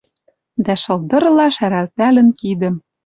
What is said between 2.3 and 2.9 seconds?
кидӹм